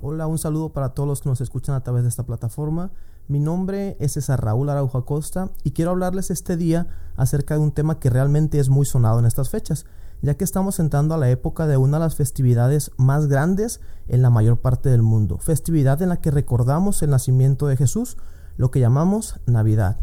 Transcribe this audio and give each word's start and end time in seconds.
Hola, 0.00 0.28
un 0.28 0.38
saludo 0.38 0.68
para 0.68 0.90
todos 0.90 1.08
los 1.08 1.20
que 1.20 1.28
nos 1.28 1.40
escuchan 1.40 1.74
a 1.74 1.82
través 1.82 2.04
de 2.04 2.08
esta 2.08 2.24
plataforma. 2.24 2.92
Mi 3.26 3.40
nombre 3.40 3.96
es 3.98 4.12
César 4.12 4.44
Raúl 4.44 4.70
Araujo 4.70 4.96
Acosta 4.96 5.50
y 5.64 5.72
quiero 5.72 5.90
hablarles 5.90 6.30
este 6.30 6.56
día 6.56 6.86
acerca 7.16 7.54
de 7.54 7.60
un 7.60 7.72
tema 7.72 7.98
que 7.98 8.08
realmente 8.08 8.60
es 8.60 8.68
muy 8.68 8.86
sonado 8.86 9.18
en 9.18 9.24
estas 9.24 9.50
fechas, 9.50 9.86
ya 10.22 10.34
que 10.34 10.44
estamos 10.44 10.78
entrando 10.78 11.16
a 11.16 11.18
la 11.18 11.30
época 11.30 11.66
de 11.66 11.78
una 11.78 11.98
de 11.98 12.04
las 12.04 12.14
festividades 12.14 12.92
más 12.96 13.26
grandes 13.26 13.80
en 14.06 14.22
la 14.22 14.30
mayor 14.30 14.60
parte 14.60 14.88
del 14.88 15.02
mundo, 15.02 15.38
festividad 15.38 16.00
en 16.00 16.10
la 16.10 16.20
que 16.20 16.30
recordamos 16.30 17.02
el 17.02 17.10
nacimiento 17.10 17.66
de 17.66 17.76
Jesús, 17.76 18.18
lo 18.56 18.70
que 18.70 18.78
llamamos 18.78 19.40
Navidad. 19.46 19.98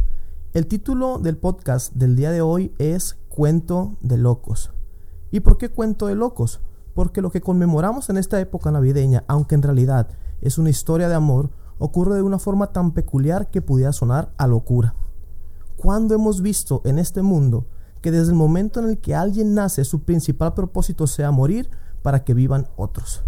El 0.52 0.68
título 0.68 1.20
del 1.20 1.38
podcast 1.38 1.94
del 1.94 2.18
día 2.18 2.32
de 2.32 2.42
hoy 2.42 2.74
es 2.80 3.16
Cuento 3.30 3.96
de 4.02 4.18
Locos. 4.18 4.72
¿Y 5.32 5.40
por 5.40 5.58
qué 5.58 5.70
cuento 5.70 6.08
de 6.08 6.16
locos? 6.16 6.60
Porque 6.96 7.22
lo 7.22 7.30
que 7.30 7.42
conmemoramos 7.42 8.10
en 8.10 8.18
esta 8.18 8.40
época 8.40 8.72
navideña, 8.72 9.26
aunque 9.28 9.54
en 9.54 9.62
realidad 9.62 10.08
es 10.42 10.58
una 10.58 10.72
historia 10.72 11.10
de 11.10 11.16
amor, 11.16 11.52
ocurre 11.78 12.16
de 12.16 12.22
una 12.22 12.40
forma 12.40 12.72
tan 12.72 12.92
peculiar 12.92 13.52
que 13.52 13.62
pudiera 13.62 13.92
sonar 13.92 14.32
a 14.38 14.48
locura. 14.48 14.96
¿Cuándo 15.76 16.16
hemos 16.16 16.42
visto 16.42 16.82
en 16.86 16.98
este 16.98 17.22
mundo 17.22 17.68
que 18.02 18.12
desde 18.12 18.32
el 18.32 18.38
momento 18.38 18.80
en 18.80 18.90
el 18.90 18.98
que 18.98 19.14
alguien 19.14 19.54
nace 19.54 19.84
su 19.84 20.04
principal 20.04 20.54
propósito 20.54 21.06
sea 21.06 21.32
morir 21.32 21.70
para 22.02 22.24
que 22.24 22.34
vivan 22.34 22.70
otros? 22.78 23.24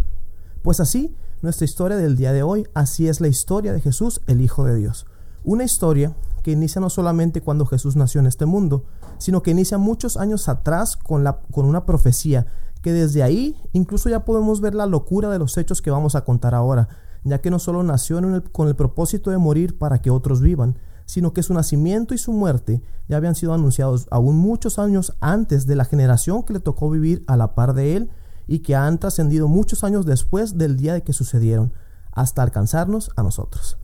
Pues 0.62 0.80
así, 0.80 1.14
nuestra 1.42 1.66
historia 1.66 1.98
del 1.98 2.16
día 2.16 2.32
de 2.32 2.44
hoy, 2.44 2.68
así 2.74 3.10
es 3.10 3.20
la 3.20 3.28
historia 3.28 3.74
de 3.74 3.82
Jesús, 3.82 4.22
el 4.28 4.40
Hijo 4.40 4.64
de 4.64 4.76
Dios. 4.76 5.06
Una 5.44 5.66
historia 5.66 6.16
que 6.42 6.52
inicia 6.52 6.80
no 6.80 6.90
solamente 6.90 7.42
cuando 7.42 7.66
Jesús 7.66 7.98
nació 7.98 8.22
en 8.22 8.28
este 8.28 8.46
mundo, 8.46 8.86
sino 9.18 9.44
que 9.44 9.52
inicia 9.52 9.78
muchos 9.78 10.16
años 10.16 10.48
atrás 10.48 10.96
con, 10.96 11.26
la, 11.26 11.40
con 11.52 11.66
una 11.66 11.86
profecía 11.86 12.48
que 12.88 12.94
desde 12.94 13.22
ahí 13.22 13.54
incluso 13.74 14.08
ya 14.08 14.24
podemos 14.24 14.62
ver 14.62 14.74
la 14.74 14.86
locura 14.86 15.30
de 15.30 15.38
los 15.40 15.58
hechos 15.58 15.82
que 15.82 15.92
vamos 15.92 16.16
a 16.16 16.24
contar 16.24 16.56
ahora, 16.56 16.88
ya 17.26 17.42
que 17.42 17.52
no 17.52 17.60
solo 17.60 17.84
nació 17.84 18.22
con 18.54 18.70
el 18.70 18.78
propósito 18.78 19.30
de 19.30 19.38
morir 19.38 19.78
para 19.78 20.02
que 20.02 20.10
otros 20.10 20.40
vivan, 20.40 20.78
sino 21.06 21.34
que 21.34 21.44
su 21.44 21.54
nacimiento 21.54 22.14
y 22.14 22.18
su 22.18 22.32
muerte 22.32 22.82
ya 23.10 23.18
habían 23.18 23.36
sido 23.36 23.54
anunciados 23.54 24.08
aún 24.10 24.38
muchos 24.38 24.80
años 24.80 25.18
antes 25.20 25.68
de 25.68 25.76
la 25.76 25.84
generación 25.84 26.44
que 26.44 26.54
le 26.54 26.62
tocó 26.62 26.90
vivir 26.90 27.26
a 27.28 27.36
la 27.36 27.56
par 27.56 27.74
de 27.74 27.98
él 27.98 28.10
y 28.48 28.60
que 28.60 28.78
han 28.78 29.00
trascendido 29.00 29.50
muchos 29.50 29.84
años 29.84 30.06
después 30.06 30.58
del 30.58 30.78
día 30.78 30.94
de 30.94 31.04
que 31.04 31.12
sucedieron, 31.12 31.74
hasta 32.14 32.42
alcanzarnos 32.42 33.12
a 33.18 33.24
nosotros. 33.24 33.78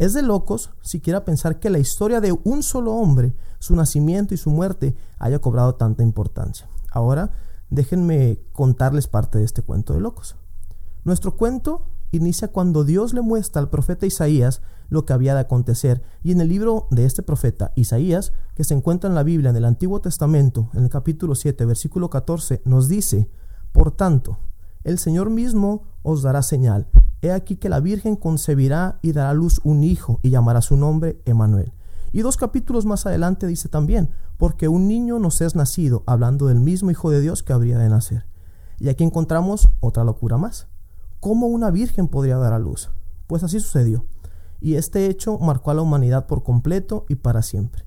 Es 0.00 0.14
de 0.14 0.22
locos 0.22 0.70
siquiera 0.82 1.24
pensar 1.24 1.60
que 1.60 1.70
la 1.70 1.78
historia 1.78 2.20
de 2.20 2.36
un 2.42 2.64
solo 2.64 2.94
hombre, 2.94 3.36
su 3.60 3.76
nacimiento 3.76 4.34
y 4.34 4.36
su 4.36 4.50
muerte, 4.50 4.96
haya 5.20 5.38
cobrado 5.38 5.76
tanta 5.76 6.02
importancia. 6.02 6.68
Ahora, 6.90 7.30
déjenme 7.70 8.40
contarles 8.52 9.08
parte 9.08 9.38
de 9.38 9.44
este 9.44 9.62
cuento 9.62 9.94
de 9.94 10.00
locos. 10.00 10.36
Nuestro 11.04 11.36
cuento 11.36 11.86
inicia 12.10 12.48
cuando 12.48 12.84
Dios 12.84 13.14
le 13.14 13.20
muestra 13.20 13.60
al 13.60 13.70
profeta 13.70 14.06
Isaías 14.06 14.62
lo 14.88 15.04
que 15.04 15.12
había 15.12 15.34
de 15.34 15.40
acontecer, 15.40 16.02
y 16.22 16.32
en 16.32 16.40
el 16.40 16.48
libro 16.48 16.86
de 16.90 17.04
este 17.04 17.22
profeta 17.22 17.72
Isaías, 17.74 18.32
que 18.54 18.62
se 18.62 18.74
encuentra 18.74 19.08
en 19.08 19.16
la 19.16 19.24
Biblia 19.24 19.50
en 19.50 19.56
el 19.56 19.64
Antiguo 19.64 20.00
Testamento, 20.00 20.70
en 20.74 20.84
el 20.84 20.90
capítulo 20.90 21.34
7, 21.34 21.64
versículo 21.64 22.08
14, 22.08 22.62
nos 22.64 22.88
dice, 22.88 23.28
Por 23.72 23.90
tanto, 23.90 24.38
el 24.84 24.98
Señor 24.98 25.30
mismo 25.30 25.82
os 26.02 26.22
dará 26.22 26.42
señal 26.42 26.86
He 27.22 27.32
aquí 27.32 27.56
que 27.56 27.68
la 27.68 27.80
Virgen 27.80 28.14
concebirá 28.16 28.98
y 29.02 29.12
dará 29.12 29.32
luz 29.32 29.60
un 29.64 29.82
hijo 29.82 30.20
y 30.22 30.30
llamará 30.30 30.60
su 30.60 30.76
nombre 30.76 31.20
Emanuel. 31.24 31.72
Y 32.12 32.22
dos 32.22 32.36
capítulos 32.36 32.86
más 32.86 33.06
adelante 33.06 33.46
dice 33.46 33.68
también, 33.68 34.10
porque 34.38 34.68
un 34.68 34.88
niño 34.88 35.18
nos 35.18 35.40
es 35.40 35.54
nacido, 35.54 36.02
hablando 36.06 36.46
del 36.46 36.60
mismo 36.60 36.90
Hijo 36.90 37.10
de 37.10 37.20
Dios 37.20 37.42
que 37.42 37.52
habría 37.52 37.78
de 37.78 37.88
nacer. 37.88 38.26
Y 38.78 38.88
aquí 38.88 39.04
encontramos 39.04 39.70
otra 39.80 40.04
locura 40.04 40.36
más. 40.36 40.68
¿Cómo 41.20 41.46
una 41.46 41.70
virgen 41.70 42.08
podría 42.08 42.36
dar 42.36 42.52
a 42.52 42.58
luz? 42.58 42.90
Pues 43.26 43.42
así 43.42 43.58
sucedió. 43.60 44.04
Y 44.60 44.74
este 44.74 45.06
hecho 45.06 45.38
marcó 45.38 45.70
a 45.70 45.74
la 45.74 45.82
humanidad 45.82 46.26
por 46.26 46.42
completo 46.42 47.04
y 47.08 47.16
para 47.16 47.42
siempre. 47.42 47.86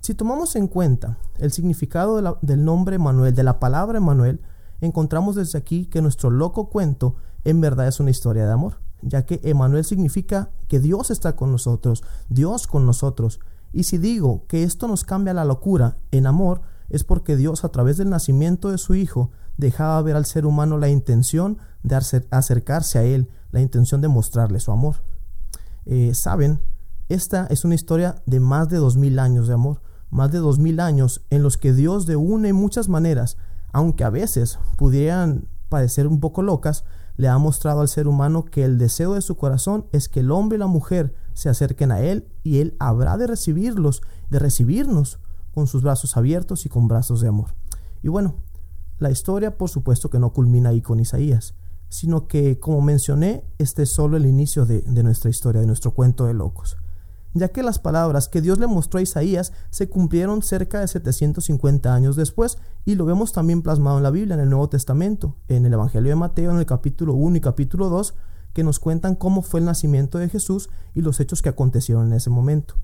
Si 0.00 0.14
tomamos 0.14 0.54
en 0.56 0.68
cuenta 0.68 1.18
el 1.38 1.50
significado 1.50 2.38
del 2.40 2.64
nombre 2.64 2.96
Emanuel, 2.96 3.34
de 3.34 3.42
la 3.42 3.58
palabra 3.58 3.98
Emanuel, 3.98 4.40
encontramos 4.80 5.34
desde 5.34 5.58
aquí 5.58 5.86
que 5.86 6.02
nuestro 6.02 6.30
loco 6.30 6.68
cuento 6.70 7.16
en 7.44 7.60
verdad 7.60 7.88
es 7.88 7.98
una 7.98 8.10
historia 8.10 8.46
de 8.46 8.52
amor, 8.52 8.80
ya 9.02 9.26
que 9.26 9.40
Emanuel 9.42 9.84
significa 9.84 10.50
que 10.68 10.80
Dios 10.80 11.10
está 11.10 11.34
con 11.34 11.50
nosotros, 11.50 12.04
Dios 12.28 12.66
con 12.66 12.86
nosotros. 12.86 13.40
Y 13.76 13.82
si 13.82 13.98
digo 13.98 14.46
que 14.48 14.62
esto 14.62 14.88
nos 14.88 15.04
cambia 15.04 15.34
la 15.34 15.44
locura 15.44 15.98
en 16.10 16.26
amor, 16.26 16.62
es 16.88 17.04
porque 17.04 17.36
Dios 17.36 17.62
a 17.62 17.68
través 17.68 17.98
del 17.98 18.08
nacimiento 18.08 18.70
de 18.70 18.78
su 18.78 18.94
Hijo 18.94 19.32
dejaba 19.58 20.00
ver 20.00 20.16
al 20.16 20.24
ser 20.24 20.46
humano 20.46 20.78
la 20.78 20.88
intención 20.88 21.58
de 21.82 22.00
acercarse 22.30 22.98
a 22.98 23.02
Él, 23.02 23.28
la 23.50 23.60
intención 23.60 24.00
de 24.00 24.08
mostrarle 24.08 24.60
su 24.60 24.72
amor. 24.72 25.02
Eh, 25.84 26.14
Saben, 26.14 26.62
esta 27.10 27.48
es 27.50 27.66
una 27.66 27.74
historia 27.74 28.22
de 28.24 28.40
más 28.40 28.70
de 28.70 28.78
dos 28.78 28.96
mil 28.96 29.18
años 29.18 29.46
de 29.46 29.52
amor, 29.52 29.82
más 30.08 30.32
de 30.32 30.38
dos 30.38 30.58
mil 30.58 30.80
años 30.80 31.26
en 31.28 31.42
los 31.42 31.58
que 31.58 31.74
Dios 31.74 32.06
de 32.06 32.16
una 32.16 32.48
y 32.48 32.54
muchas 32.54 32.88
maneras, 32.88 33.36
aunque 33.74 34.04
a 34.04 34.10
veces 34.10 34.58
pudieran 34.78 35.48
parecer 35.68 36.06
un 36.06 36.18
poco 36.20 36.40
locas, 36.40 36.84
le 37.18 37.28
ha 37.28 37.36
mostrado 37.36 37.82
al 37.82 37.88
ser 37.88 38.08
humano 38.08 38.46
que 38.46 38.64
el 38.64 38.78
deseo 38.78 39.12
de 39.12 39.20
su 39.20 39.36
corazón 39.36 39.84
es 39.92 40.08
que 40.08 40.20
el 40.20 40.30
hombre 40.30 40.56
y 40.56 40.60
la 40.60 40.66
mujer 40.66 41.14
se 41.36 41.48
acerquen 41.48 41.92
a 41.92 42.00
Él 42.00 42.26
y 42.42 42.58
Él 42.58 42.76
habrá 42.80 43.16
de 43.16 43.26
recibirlos, 43.26 44.02
de 44.30 44.38
recibirnos 44.38 45.20
con 45.52 45.66
sus 45.66 45.82
brazos 45.82 46.16
abiertos 46.16 46.66
y 46.66 46.68
con 46.68 46.88
brazos 46.88 47.20
de 47.20 47.28
amor. 47.28 47.54
Y 48.02 48.08
bueno, 48.08 48.36
la 48.98 49.10
historia 49.10 49.56
por 49.58 49.68
supuesto 49.68 50.10
que 50.10 50.18
no 50.18 50.32
culmina 50.32 50.70
ahí 50.70 50.82
con 50.82 50.98
Isaías, 50.98 51.54
sino 51.88 52.26
que, 52.26 52.58
como 52.58 52.80
mencioné, 52.80 53.44
este 53.58 53.84
es 53.84 53.90
solo 53.90 54.16
el 54.16 54.26
inicio 54.26 54.66
de, 54.66 54.80
de 54.82 55.02
nuestra 55.02 55.30
historia, 55.30 55.60
de 55.60 55.66
nuestro 55.66 55.92
cuento 55.92 56.24
de 56.24 56.34
locos 56.34 56.78
ya 57.38 57.48
que 57.48 57.62
las 57.62 57.78
palabras 57.78 58.28
que 58.28 58.40
Dios 58.40 58.58
le 58.58 58.66
mostró 58.66 58.98
a 58.98 59.02
Isaías 59.02 59.52
se 59.70 59.88
cumplieron 59.88 60.42
cerca 60.42 60.80
de 60.80 60.88
750 60.88 61.94
años 61.94 62.16
después, 62.16 62.58
y 62.84 62.94
lo 62.94 63.04
vemos 63.04 63.32
también 63.32 63.62
plasmado 63.62 63.98
en 63.98 64.02
la 64.02 64.10
Biblia, 64.10 64.34
en 64.34 64.40
el 64.40 64.50
Nuevo 64.50 64.68
Testamento, 64.68 65.36
en 65.48 65.66
el 65.66 65.72
Evangelio 65.72 66.10
de 66.10 66.16
Mateo, 66.16 66.50
en 66.50 66.58
el 66.58 66.66
capítulo 66.66 67.14
1 67.14 67.36
y 67.36 67.40
capítulo 67.40 67.88
2, 67.88 68.14
que 68.56 68.64
nos 68.64 68.80
cuentan 68.80 69.16
cómo 69.16 69.42
fue 69.42 69.60
el 69.60 69.66
nacimiento 69.66 70.16
de 70.16 70.30
Jesús 70.30 70.70
y 70.94 71.02
los 71.02 71.20
hechos 71.20 71.42
que 71.42 71.50
acontecieron 71.50 72.06
en 72.06 72.14
ese 72.14 72.30
momento. 72.30 72.76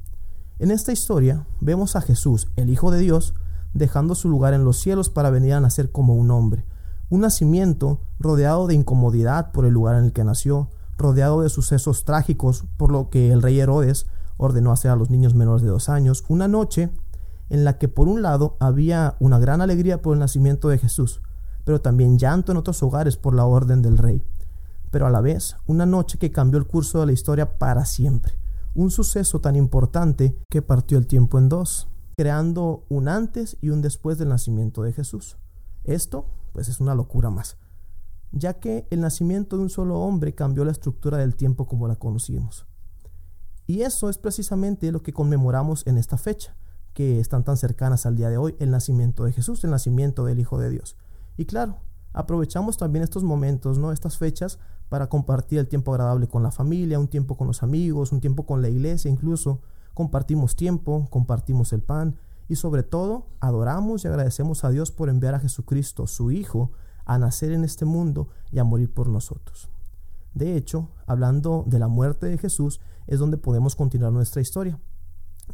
En 0.58 0.70
esta 0.70 0.92
historia 0.92 1.46
vemos 1.62 1.96
a 1.96 2.02
Jesús, 2.02 2.48
el 2.56 2.68
Hijo 2.68 2.90
de 2.90 3.00
Dios, 3.00 3.32
dejando 3.72 4.14
su 4.14 4.28
lugar 4.28 4.52
en 4.52 4.64
los 4.66 4.78
cielos 4.78 5.08
para 5.08 5.30
venir 5.30 5.54
a 5.54 5.60
nacer 5.60 5.90
como 5.90 6.14
un 6.14 6.30
hombre, 6.30 6.66
un 7.08 7.22
nacimiento 7.22 8.02
rodeado 8.20 8.66
de 8.66 8.74
incomodidad 8.74 9.50
por 9.50 9.64
el 9.64 9.72
lugar 9.72 9.96
en 9.96 10.04
el 10.04 10.12
que 10.12 10.24
nació, 10.24 10.68
rodeado 10.98 11.40
de 11.40 11.48
sucesos 11.48 12.04
trágicos 12.04 12.66
por 12.76 12.92
lo 12.92 13.08
que 13.08 13.32
el 13.32 13.40
rey 13.40 13.58
Herodes 13.58 14.04
ordenó 14.36 14.72
hacer 14.72 14.90
a 14.90 14.96
los 14.96 15.08
niños 15.08 15.34
menores 15.34 15.62
de 15.62 15.68
dos 15.68 15.88
años. 15.88 16.22
Una 16.28 16.48
noche 16.48 16.90
en 17.48 17.64
la 17.64 17.78
que 17.78 17.88
por 17.88 18.08
un 18.08 18.20
lado 18.20 18.58
había 18.60 19.16
una 19.20 19.38
gran 19.38 19.62
alegría 19.62 20.02
por 20.02 20.12
el 20.12 20.20
nacimiento 20.20 20.68
de 20.68 20.76
Jesús, 20.76 21.22
pero 21.64 21.80
también 21.80 22.18
llanto 22.18 22.52
en 22.52 22.58
otros 22.58 22.82
hogares 22.82 23.16
por 23.16 23.34
la 23.34 23.46
orden 23.46 23.80
del 23.80 23.96
rey, 23.96 24.22
pero 24.92 25.06
a 25.06 25.10
la 25.10 25.22
vez 25.22 25.56
una 25.66 25.86
noche 25.86 26.18
que 26.18 26.30
cambió 26.30 26.60
el 26.60 26.66
curso 26.66 27.00
de 27.00 27.06
la 27.06 27.12
historia 27.12 27.58
para 27.58 27.86
siempre, 27.86 28.34
un 28.74 28.90
suceso 28.90 29.40
tan 29.40 29.56
importante 29.56 30.36
que 30.50 30.62
partió 30.62 30.98
el 30.98 31.06
tiempo 31.06 31.38
en 31.38 31.48
dos, 31.48 31.88
creando 32.16 32.84
un 32.90 33.08
antes 33.08 33.56
y 33.62 33.70
un 33.70 33.80
después 33.80 34.18
del 34.18 34.28
nacimiento 34.28 34.82
de 34.82 34.92
Jesús. 34.92 35.38
Esto, 35.82 36.26
pues 36.52 36.68
es 36.68 36.78
una 36.78 36.94
locura 36.94 37.30
más, 37.30 37.56
ya 38.32 38.60
que 38.60 38.86
el 38.90 39.00
nacimiento 39.00 39.56
de 39.56 39.62
un 39.62 39.70
solo 39.70 39.98
hombre 39.98 40.34
cambió 40.34 40.62
la 40.64 40.72
estructura 40.72 41.16
del 41.16 41.36
tiempo 41.36 41.66
como 41.66 41.88
la 41.88 41.96
conocimos. 41.96 42.66
Y 43.66 43.80
eso 43.80 44.10
es 44.10 44.18
precisamente 44.18 44.92
lo 44.92 45.02
que 45.02 45.14
conmemoramos 45.14 45.86
en 45.86 45.96
esta 45.96 46.18
fecha, 46.18 46.54
que 46.92 47.18
están 47.18 47.44
tan 47.44 47.56
cercanas 47.56 48.04
al 48.04 48.16
día 48.16 48.28
de 48.28 48.36
hoy, 48.36 48.56
el 48.58 48.70
nacimiento 48.70 49.24
de 49.24 49.32
Jesús, 49.32 49.64
el 49.64 49.70
nacimiento 49.70 50.26
del 50.26 50.38
Hijo 50.38 50.58
de 50.58 50.68
Dios. 50.68 50.98
Y 51.38 51.46
claro, 51.46 51.78
aprovechamos 52.12 52.76
también 52.76 53.02
estos 53.02 53.24
momentos, 53.24 53.78
¿no? 53.78 53.92
Estas 53.92 54.18
fechas 54.18 54.58
para 54.92 55.08
compartir 55.08 55.58
el 55.58 55.68
tiempo 55.68 55.94
agradable 55.94 56.28
con 56.28 56.42
la 56.42 56.50
familia, 56.50 56.98
un 56.98 57.08
tiempo 57.08 57.34
con 57.34 57.46
los 57.46 57.62
amigos, 57.62 58.12
un 58.12 58.20
tiempo 58.20 58.44
con 58.44 58.60
la 58.60 58.68
iglesia, 58.68 59.10
incluso 59.10 59.62
compartimos 59.94 60.54
tiempo, 60.54 61.08
compartimos 61.08 61.72
el 61.72 61.80
pan 61.80 62.16
y 62.46 62.56
sobre 62.56 62.82
todo 62.82 63.24
adoramos 63.40 64.04
y 64.04 64.08
agradecemos 64.08 64.64
a 64.64 64.68
Dios 64.68 64.90
por 64.92 65.08
enviar 65.08 65.34
a 65.34 65.40
Jesucristo, 65.40 66.06
su 66.06 66.30
Hijo, 66.30 66.72
a 67.06 67.16
nacer 67.16 67.52
en 67.52 67.64
este 67.64 67.86
mundo 67.86 68.28
y 68.50 68.58
a 68.58 68.64
morir 68.64 68.92
por 68.92 69.08
nosotros. 69.08 69.70
De 70.34 70.58
hecho, 70.58 70.90
hablando 71.06 71.64
de 71.66 71.78
la 71.78 71.88
muerte 71.88 72.26
de 72.26 72.36
Jesús, 72.36 72.82
es 73.06 73.18
donde 73.18 73.38
podemos 73.38 73.74
continuar 73.74 74.12
nuestra 74.12 74.42
historia, 74.42 74.78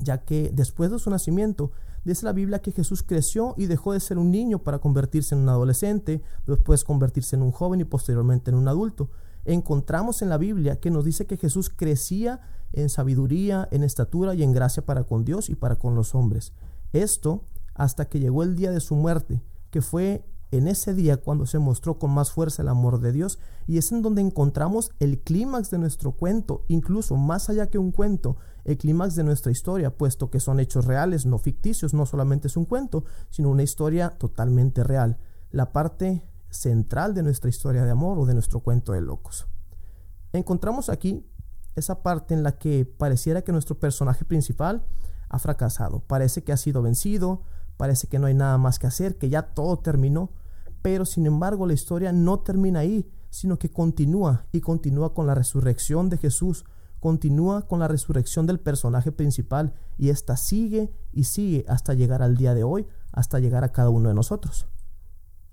ya 0.00 0.24
que 0.24 0.50
después 0.52 0.90
de 0.90 0.98
su 0.98 1.10
nacimiento, 1.10 1.70
dice 2.04 2.26
la 2.26 2.32
Biblia 2.32 2.58
que 2.58 2.72
Jesús 2.72 3.04
creció 3.04 3.54
y 3.56 3.66
dejó 3.66 3.92
de 3.92 4.00
ser 4.00 4.18
un 4.18 4.32
niño 4.32 4.64
para 4.64 4.80
convertirse 4.80 5.36
en 5.36 5.42
un 5.42 5.48
adolescente, 5.48 6.24
después 6.44 6.82
convertirse 6.82 7.36
en 7.36 7.42
un 7.42 7.52
joven 7.52 7.80
y 7.80 7.84
posteriormente 7.84 8.50
en 8.50 8.56
un 8.56 8.66
adulto. 8.66 9.10
Encontramos 9.44 10.22
en 10.22 10.28
la 10.28 10.38
Biblia 10.38 10.80
que 10.80 10.90
nos 10.90 11.04
dice 11.04 11.26
que 11.26 11.36
Jesús 11.36 11.70
crecía 11.70 12.40
en 12.72 12.88
sabiduría, 12.88 13.68
en 13.70 13.82
estatura 13.82 14.34
y 14.34 14.42
en 14.42 14.52
gracia 14.52 14.84
para 14.84 15.04
con 15.04 15.24
Dios 15.24 15.48
y 15.48 15.54
para 15.54 15.76
con 15.76 15.94
los 15.94 16.14
hombres. 16.14 16.52
Esto 16.92 17.44
hasta 17.74 18.08
que 18.08 18.20
llegó 18.20 18.42
el 18.42 18.56
día 18.56 18.70
de 18.72 18.80
su 18.80 18.94
muerte, 18.94 19.40
que 19.70 19.82
fue 19.82 20.24
en 20.50 20.66
ese 20.66 20.94
día 20.94 21.18
cuando 21.18 21.46
se 21.46 21.58
mostró 21.58 21.98
con 21.98 22.10
más 22.10 22.32
fuerza 22.32 22.62
el 22.62 22.68
amor 22.68 23.00
de 23.00 23.12
Dios 23.12 23.38
y 23.66 23.78
es 23.78 23.92
en 23.92 24.02
donde 24.02 24.22
encontramos 24.22 24.92
el 24.98 25.20
clímax 25.20 25.70
de 25.70 25.78
nuestro 25.78 26.12
cuento, 26.12 26.64
incluso 26.68 27.16
más 27.16 27.50
allá 27.50 27.68
que 27.68 27.78
un 27.78 27.92
cuento, 27.92 28.36
el 28.64 28.78
clímax 28.78 29.14
de 29.14 29.24
nuestra 29.24 29.52
historia, 29.52 29.96
puesto 29.96 30.30
que 30.30 30.40
son 30.40 30.60
hechos 30.60 30.86
reales, 30.86 31.26
no 31.26 31.38
ficticios, 31.38 31.94
no 31.94 32.06
solamente 32.06 32.48
es 32.48 32.56
un 32.56 32.64
cuento, 32.64 33.04
sino 33.30 33.50
una 33.50 33.62
historia 33.62 34.10
totalmente 34.10 34.84
real, 34.84 35.18
la 35.50 35.72
parte 35.72 36.22
central 36.50 37.14
de 37.14 37.22
nuestra 37.22 37.50
historia 37.50 37.84
de 37.84 37.90
amor 37.90 38.18
o 38.18 38.26
de 38.26 38.34
nuestro 38.34 38.60
cuento 38.60 38.92
de 38.92 39.00
locos. 39.00 39.46
Encontramos 40.32 40.88
aquí 40.88 41.26
esa 41.74 42.02
parte 42.02 42.34
en 42.34 42.42
la 42.42 42.58
que 42.58 42.84
pareciera 42.84 43.42
que 43.42 43.52
nuestro 43.52 43.78
personaje 43.78 44.24
principal 44.24 44.84
ha 45.28 45.38
fracasado, 45.38 46.00
parece 46.00 46.42
que 46.42 46.52
ha 46.52 46.56
sido 46.56 46.82
vencido, 46.82 47.42
parece 47.76 48.08
que 48.08 48.18
no 48.18 48.26
hay 48.26 48.34
nada 48.34 48.58
más 48.58 48.78
que 48.78 48.86
hacer, 48.86 49.18
que 49.18 49.28
ya 49.28 49.42
todo 49.42 49.78
terminó, 49.78 50.30
pero 50.82 51.04
sin 51.04 51.26
embargo 51.26 51.66
la 51.66 51.74
historia 51.74 52.12
no 52.12 52.40
termina 52.40 52.80
ahí, 52.80 53.10
sino 53.30 53.58
que 53.58 53.70
continúa 53.70 54.46
y 54.52 54.60
continúa 54.60 55.14
con 55.14 55.26
la 55.26 55.34
resurrección 55.34 56.08
de 56.08 56.18
Jesús, 56.18 56.64
continúa 56.98 57.66
con 57.68 57.78
la 57.78 57.88
resurrección 57.88 58.46
del 58.46 58.58
personaje 58.58 59.12
principal 59.12 59.74
y 59.96 60.08
esta 60.08 60.36
sigue 60.36 60.90
y 61.12 61.24
sigue 61.24 61.64
hasta 61.68 61.94
llegar 61.94 62.22
al 62.22 62.36
día 62.36 62.54
de 62.54 62.64
hoy, 62.64 62.86
hasta 63.12 63.38
llegar 63.38 63.64
a 63.64 63.72
cada 63.72 63.90
uno 63.90 64.08
de 64.08 64.14
nosotros. 64.14 64.66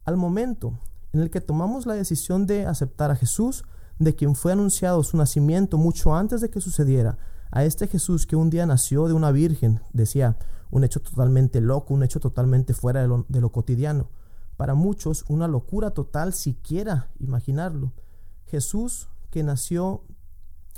Al 0.06 0.18
momento 0.18 0.80
en 1.14 1.22
el 1.22 1.32
que 1.32 1.42
tomamos 1.42 1.86
la 1.86 1.96
decisión 1.96 2.46
de 2.46 2.66
aceptar 2.66 3.10
a 3.10 3.16
Jesús, 3.16 3.66
de 4.00 4.16
quien 4.16 4.36
fue 4.36 4.52
anunciado 4.52 5.04
su 5.04 5.18
nacimiento 5.18 5.78
mucho 5.78 6.16
antes 6.16 6.42
de 6.42 6.50
que 6.50 6.62
sucediera, 6.62 7.18
a 7.52 7.64
este 7.64 7.88
Jesús 7.88 8.28
que 8.28 8.36
un 8.36 8.50
día 8.50 8.66
nació 8.66 9.08
de 9.08 9.14
una 9.14 9.32
virgen, 9.32 9.82
decía, 9.94 10.38
un 10.72 10.84
hecho 10.84 11.00
totalmente 11.02 11.62
loco, 11.62 11.94
un 11.94 12.04
hecho 12.04 12.20
totalmente 12.20 12.74
fuera 12.74 13.02
de 13.02 13.42
lo, 13.42 13.52
cotidiano. 13.52 14.10
Para 14.58 14.76
muchos, 14.76 15.26
una 15.28 15.48
locura 15.48 15.92
total 15.92 16.34
siquiera 16.34 17.10
imaginarlo. 17.20 17.94
Jesús 18.46 19.08
que 19.32 19.42
nació 19.42 20.04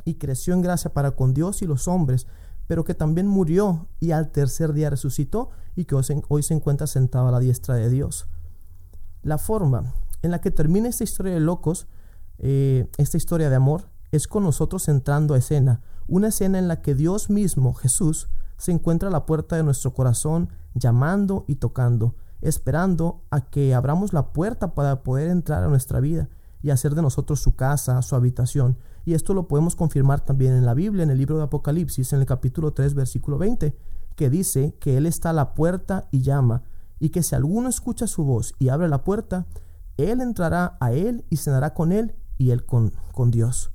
y 0.06 0.16
creció 0.16 0.54
en 0.54 0.62
gracia 0.62 0.94
para 0.94 1.12
con 1.12 1.34
Dios 1.34 1.62
y 1.62 1.66
los 1.66 1.88
hombres, 1.88 2.28
pero 2.68 2.84
que 2.84 2.94
también 2.94 3.28
murió 3.28 3.88
y 4.00 4.12
al 4.12 4.32
tercer 4.32 4.74
día 4.74 4.90
resucitó 4.90 5.50
y 5.76 5.86
que 5.86 5.96
hoy 5.96 6.44
se 6.44 6.54
encuentra 6.54 6.86
sentado 6.86 7.28
a 7.28 7.32
la 7.32 7.40
diestra 7.40 7.76
de 7.76 7.90
Dios. 7.90 8.28
La 9.28 9.38
forma 9.38 9.94
en 10.22 10.32
la 10.32 10.40
que 10.40 10.52
termina 10.52 10.88
esta 10.88 11.04
historia 11.04 11.34
de 11.34 11.42
locos, 11.42 11.88
eh, 12.38 12.90
esta 12.98 13.18
historia 13.18 13.50
de 13.50 13.58
amor, 13.58 13.90
es 14.14 14.26
con 14.26 14.44
nosotros 14.44 14.88
entrando 14.88 15.34
a 15.34 15.38
escena, 15.38 15.82
una 16.08 16.30
escena 16.30 16.60
en 16.60 16.70
la 16.70 16.82
que 16.82 16.96
Dios 16.96 17.30
mismo, 17.30 17.74
Jesús, 17.74 18.30
se 18.56 18.72
encuentra 18.72 19.10
a 19.10 19.12
la 19.12 19.26
puerta 19.26 19.58
de 19.58 19.64
nuestro 19.64 19.94
corazón, 19.94 20.48
llamando 20.76 21.44
y 21.46 21.56
tocando, 21.56 22.16
esperando 22.40 23.22
a 23.30 23.42
que 23.42 23.76
abramos 23.76 24.14
la 24.14 24.32
puerta 24.32 24.74
para 24.74 25.04
poder 25.04 25.30
entrar 25.30 25.62
a 25.62 25.68
nuestra 25.68 26.00
vida 26.00 26.30
y 26.64 26.70
hacer 26.70 26.96
de 26.96 27.02
nosotros 27.02 27.42
su 27.42 27.54
casa, 27.54 28.02
su 28.04 28.16
habitación. 28.16 28.78
Y 29.04 29.14
esto 29.14 29.34
lo 29.34 29.50
podemos 29.50 29.76
confirmar 29.76 30.22
también 30.22 30.54
en 30.54 30.66
la 30.66 30.74
Biblia, 30.74 31.04
en 31.04 31.10
el 31.10 31.18
libro 31.18 31.36
de 31.36 31.44
Apocalipsis, 31.44 32.14
en 32.14 32.22
el 32.22 32.26
capítulo 32.26 32.72
3, 32.72 32.94
versículo 32.94 33.38
20, 33.38 33.76
que 34.16 34.30
dice 34.30 34.78
que 34.80 34.96
Él 34.96 35.06
está 35.06 35.32
a 35.32 35.34
la 35.34 35.54
puerta 35.54 36.08
y 36.12 36.22
llama, 36.22 36.64
y 37.00 37.10
que 37.10 37.24
si 37.24 37.36
alguno 37.36 37.70
escucha 37.70 38.08
su 38.08 38.24
voz 38.24 38.54
y 38.60 38.70
abre 38.70 38.88
la 38.88 39.04
puerta, 39.04 39.46
Él 39.98 40.22
entrará 40.22 40.78
a 40.80 40.92
Él 40.94 41.26
y 41.30 41.38
cenará 41.38 41.74
con 41.74 41.92
Él 41.92 42.16
y 42.38 42.52
Él 42.52 42.66
con, 42.66 42.94
con 43.12 43.32
Dios. 43.32 43.72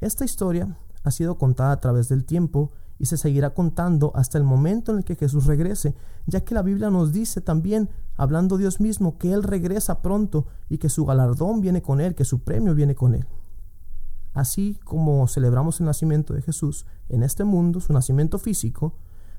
Esta 0.00 0.24
historia 0.24 0.78
ha 1.02 1.10
sido 1.10 1.38
contada 1.38 1.72
a 1.72 1.80
través 1.80 2.08
del 2.08 2.24
tiempo 2.24 2.72
y 2.98 3.06
se 3.06 3.16
seguirá 3.16 3.54
contando 3.54 4.12
hasta 4.14 4.38
el 4.38 4.44
momento 4.44 4.92
en 4.92 4.98
el 4.98 5.04
que 5.04 5.16
Jesús 5.16 5.46
regrese, 5.46 5.94
ya 6.26 6.42
que 6.42 6.54
la 6.54 6.62
Biblia 6.62 6.90
nos 6.90 7.12
dice 7.12 7.40
también, 7.40 7.90
hablando 8.16 8.56
Dios 8.56 8.80
mismo, 8.80 9.18
que 9.18 9.32
Él 9.32 9.42
regresa 9.42 10.00
pronto 10.00 10.46
y 10.68 10.78
que 10.78 10.88
su 10.88 11.04
galardón 11.04 11.60
viene 11.60 11.82
con 11.82 12.00
Él, 12.00 12.14
que 12.14 12.24
su 12.24 12.40
premio 12.40 12.74
viene 12.74 12.94
con 12.94 13.14
Él. 13.14 13.26
Así 14.32 14.78
como 14.84 15.26
celebramos 15.28 15.80
el 15.80 15.86
nacimiento 15.86 16.34
de 16.34 16.42
Jesús 16.42 16.86
en 17.08 17.22
este 17.22 17.44
mundo, 17.44 17.80
su 17.80 17.92
nacimiento 17.92 18.38
físico, 18.38 18.94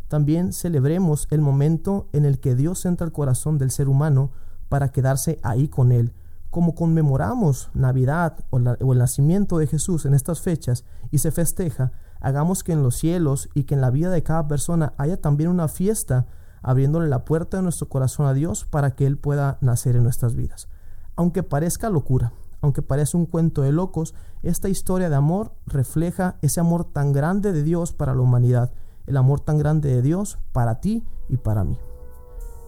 también 0.07 0.54
celebremos 0.54 1.28
el 1.31 1.42
momento 1.42 2.07
en 2.13 2.25
el 2.25 2.40
que 2.40 2.56
Dios 2.56 2.86
entra 2.86 3.06
al 3.06 3.13
corazón 3.13 3.57
del 3.57 3.72
ser 3.72 3.90
humano 3.90 4.31
para 4.69 4.90
quedarse 4.90 5.40
ahí 5.44 5.68
con 5.68 5.92
Él, 5.92 6.13
como 6.50 6.75
conmemoramos 6.75 7.69
Navidad 7.74 8.38
o, 8.50 8.57
el 8.57 8.98
nacimiento 8.98 9.57
de 9.57 9.68
Jesús 9.68 10.06
en 10.06 10.13
estas 10.13 10.42
fechas 10.42 10.86
y 11.12 11.18
se 11.18 11.31
festeja, 11.31 11.92
hagamos 12.22 12.63
que 12.63 12.72
en 12.72 12.84
los 12.84 12.96
cielos 12.96 13.50
y 13.54 13.63
que 13.63 13.75
en 13.75 13.81
la 13.81 13.92
vida 13.92 14.10
de 14.10 14.24
cada 14.24 14.48
persona 14.48 14.94
haya 14.98 15.18
también 15.18 15.50
una 15.50 15.68
fiesta 15.68 16.28
abriéndole 16.62 17.10
la 17.10 17.25
puerta 17.25 17.58
de 17.58 17.63
nuestro 17.63 17.90
corazón 17.90 18.25
a 18.25 18.34
Dios 18.34 18.66
para 18.66 18.96
que 18.96 19.06
Él 19.06 19.18
pueda 19.18 19.58
nacer 19.62 19.96
en 19.96 20.04
nuestras 20.04 20.36
vidas. 20.36 20.68
Aunque 21.16 21.44
parezca 21.44 21.90
locura, 21.90 22.34
aunque 22.62 22.81
parezca 22.81 23.18
un 23.18 23.25
cuento 23.25 23.62
de 23.62 23.72
locos, 23.72 24.16
esta 24.42 24.69
historia 24.69 25.10
de 25.10 25.16
amor 25.16 25.51
refleja 25.66 26.38
ese 26.42 26.60
amor 26.60 26.86
tan 26.86 27.13
grande 27.13 27.51
de 27.51 27.63
Dios 27.63 27.94
para 27.94 28.16
la 28.16 28.22
humanidad, 28.22 28.72
el 29.07 29.18
amor 29.18 29.40
tan 29.40 29.57
grande 29.57 29.90
de 29.90 30.02
Dios 30.02 30.38
para 30.52 30.80
ti 30.81 31.04
y 31.30 31.38
para 31.38 31.63
mí. 31.63 31.78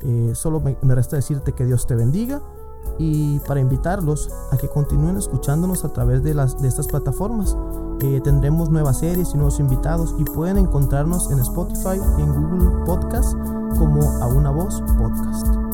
Eh, 0.01 0.33
solo 0.35 0.59
me 0.59 0.95
resta 0.95 1.15
decirte 1.15 1.53
que 1.53 1.65
Dios 1.65 1.87
te 1.87 1.95
bendiga 1.95 2.41
y 2.99 3.39
para 3.39 3.59
invitarlos 3.59 4.29
a 4.51 4.57
que 4.57 4.67
continúen 4.67 5.17
escuchándonos 5.17 5.85
a 5.85 5.93
través 5.93 6.23
de, 6.23 6.33
las, 6.33 6.61
de 6.61 6.67
estas 6.67 6.87
plataformas. 6.87 7.55
Eh, 8.01 8.21
tendremos 8.23 8.69
nuevas 8.69 8.99
series 8.99 9.31
y 9.33 9.35
nuevos 9.35 9.59
invitados 9.59 10.15
y 10.17 10.23
pueden 10.23 10.57
encontrarnos 10.57 11.31
en 11.31 11.39
Spotify 11.39 11.99
y 12.17 12.21
en 12.21 12.33
Google 12.33 12.85
Podcast 12.85 13.33
como 13.77 14.01
A 14.21 14.27
Una 14.27 14.51
Voz 14.51 14.81
Podcast. 14.97 15.66